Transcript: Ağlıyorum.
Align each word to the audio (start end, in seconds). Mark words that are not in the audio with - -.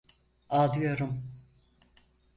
Ağlıyorum. 0.49 1.23